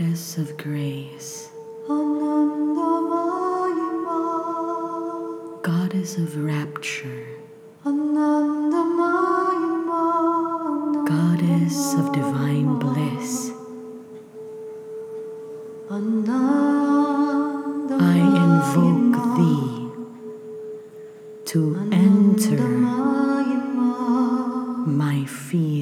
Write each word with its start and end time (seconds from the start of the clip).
Goddess 0.00 0.38
of 0.38 0.56
Grace. 0.56 1.50
Goddess 5.62 6.16
of 6.16 6.42
Rapture. 6.42 7.26
Goddess 11.04 11.94
of 11.96 12.12
Divine 12.14 12.78
Bliss, 12.78 13.52
I 15.90 15.98
invoke 18.46 19.36
thee 19.36 19.90
to 21.44 21.60
enter 21.92 22.68
my 24.86 25.26
field, 25.26 25.79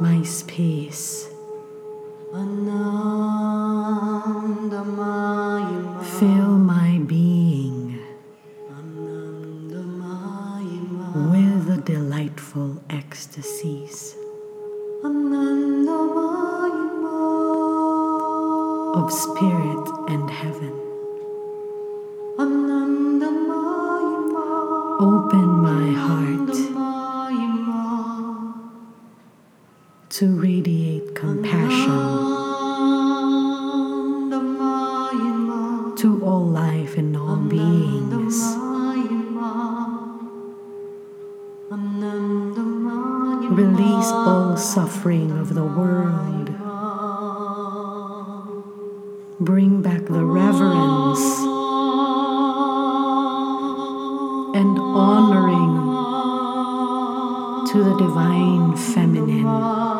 my 0.00 0.22
space, 0.24 1.28
fill 6.18 6.58
my 6.58 6.98
being 7.06 7.98
with 11.30 11.66
the 11.66 11.80
delightful 11.84 12.82
ecstasies 12.90 14.16
of 18.96 19.12
spirit 19.12 19.88
and 20.08 20.30
heaven. 20.30 20.80
Open 25.00 25.48
my 25.62 25.92
heart 25.92 26.73
to 30.14 30.28
radiate 30.28 31.12
compassion 31.16 31.90
to 35.96 36.20
all 36.24 36.46
life 36.46 36.96
and 36.96 37.16
all 37.16 37.34
beings. 37.34 38.38
Release 43.50 44.12
all 44.12 44.56
suffering 44.56 45.32
of 45.32 45.52
the 45.52 45.64
world. 45.64 46.46
Bring 49.40 49.82
back 49.82 50.04
the 50.04 50.24
reverence 50.24 51.24
and 54.54 54.78
honoring 54.78 55.74
to 57.66 57.82
the 57.82 57.96
divine 57.98 58.76
feminine. 58.76 59.93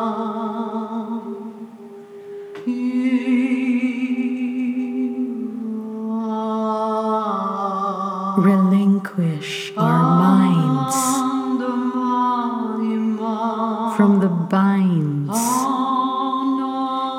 From 13.95 14.19
the 14.19 14.27
binds 14.27 15.39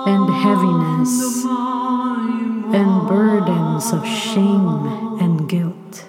and 0.07 0.29
heaviness 0.31 1.45
and 2.75 3.09
burdens 3.09 3.93
of 3.95 4.07
shame 4.07 4.85
and 5.19 5.49
guilt. 5.49 6.05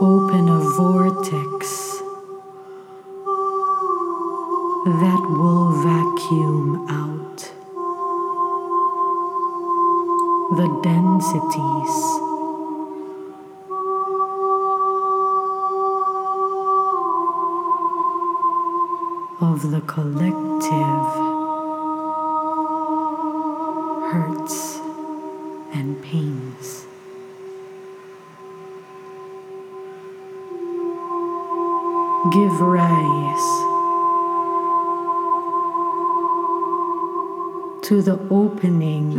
Open 0.00 0.48
a 0.48 0.60
vortex 0.76 1.98
that 5.02 5.22
will 5.28 5.72
vacuum 5.82 6.86
out 6.88 7.38
the 10.56 10.80
densities 10.82 12.21
of 19.42 19.72
the 19.72 19.80
collective 19.80 21.12
hurts 24.12 24.78
and 25.74 26.00
pains. 26.00 26.86
Give 32.32 32.60
rise 32.60 33.48
to 37.88 38.00
the 38.00 38.18
opening 38.30 39.18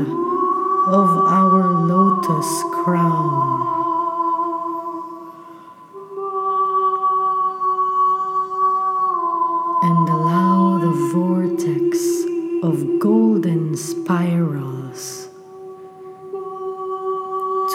of 0.88 1.10
our 1.28 1.70
lotus 1.86 2.64
crown. 2.72 3.53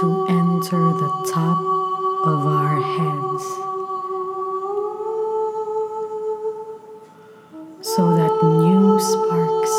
To 0.01 0.27
enter 0.29 0.93
the 0.93 1.11
top 1.33 1.59
of 2.25 2.47
our 2.47 2.81
heads 2.81 3.45
so 7.83 8.15
that 8.17 8.33
new 8.45 9.01
sparks 9.01 9.75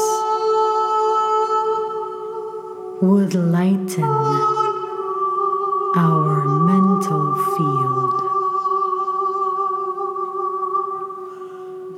would 3.01 3.33
lighten 3.33 4.03
our 5.95 6.45
mental 6.67 7.35
field. 7.55 8.29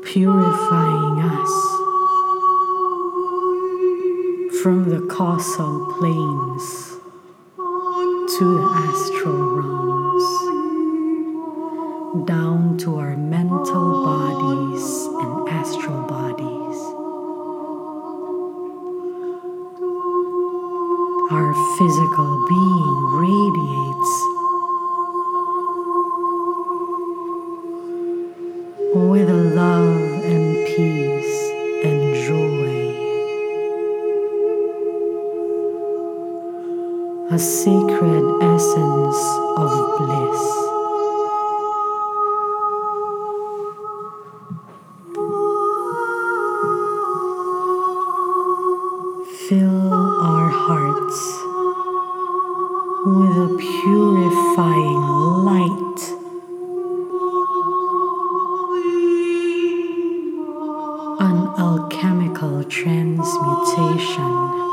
purifying 0.04 1.22
us 1.22 1.54
from 4.62 4.90
the 4.90 5.08
causal 5.08 5.86
planes 5.94 7.01
to 8.42 8.58
the 8.58 8.66
astral 8.74 9.54
realms, 9.54 10.26
down 12.26 12.76
to 12.76 12.98
our 12.98 13.16
mental 13.16 14.04
bodies 14.04 14.84
and 15.22 15.48
astral 15.48 16.02
bodies. 16.08 16.80
Our 21.30 21.54
physical 21.78 22.32
being 22.50 22.98
radiates 23.22 24.31
A 37.32 37.40
sacred 37.40 38.26
essence 38.42 39.22
of 39.56 39.72
bliss. 39.98 40.42
Fill 49.48 49.94
our 49.94 50.50
hearts 50.50 51.20
with 53.06 53.38
a 53.38 53.48
purifying 53.58 55.04
light 55.48 56.00
an 61.22 61.38
alchemical 61.58 62.64
transmutation 62.66 64.71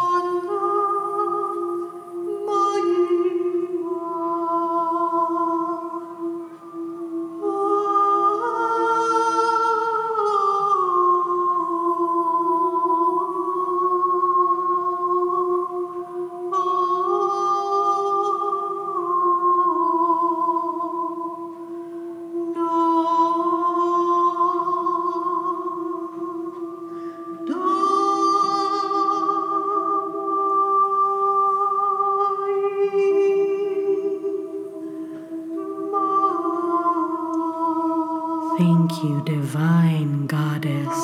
Thank 38.58 39.05
you, 39.05 39.22
Divine 39.25 40.26
Goddess. 40.26 40.99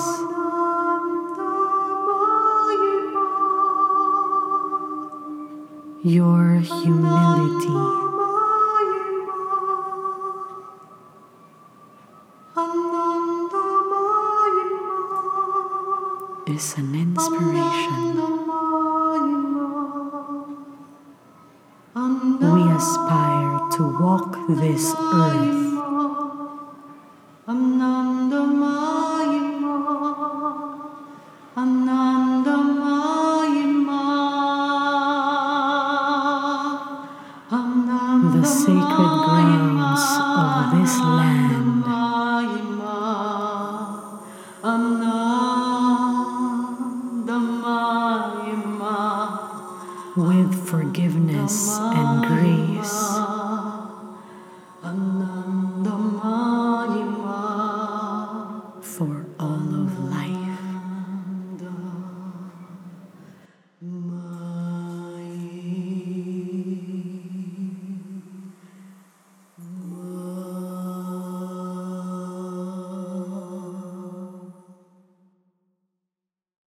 Your 6.03 6.57
humility 6.57 7.79
is 16.49 16.75
an 16.77 16.95
inspiration. 16.97 18.17
We 22.41 22.63
aspire 22.73 23.61
to 23.77 23.97
walk 24.01 24.37
this 24.49 24.93
earth 24.99 25.74